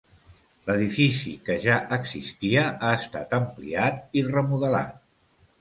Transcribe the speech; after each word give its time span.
L'edifici, 0.69 1.33
que 1.49 1.57
ja 1.67 1.75
existia, 1.99 2.65
ha 2.89 2.95
estat 3.03 3.39
ampliat 3.41 4.21
i 4.21 4.25
remodelat. 4.31 4.99